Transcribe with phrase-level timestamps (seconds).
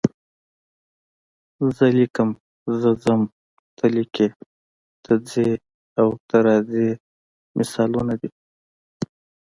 [1.75, 2.29] زه لیکم،
[2.79, 3.21] زه ځم،
[3.77, 4.27] ته لیکې،
[5.03, 5.49] ته ځې
[5.99, 6.87] او ته راځې
[7.57, 8.29] مثالونه دي.